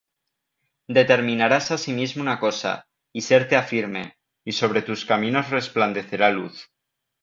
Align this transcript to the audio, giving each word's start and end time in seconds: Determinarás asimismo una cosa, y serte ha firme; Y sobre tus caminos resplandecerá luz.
Determinarás 0.87 1.69
asimismo 1.69 2.23
una 2.23 2.39
cosa, 2.39 2.87
y 3.13 3.21
serte 3.21 3.55
ha 3.55 3.61
firme; 3.61 4.17
Y 4.43 4.53
sobre 4.53 4.81
tus 4.81 5.05
caminos 5.05 5.51
resplandecerá 5.51 6.31
luz. 6.31 6.71